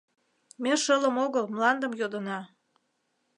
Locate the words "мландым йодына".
1.53-2.39